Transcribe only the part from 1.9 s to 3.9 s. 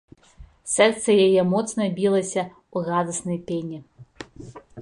білася ў радаснай пене.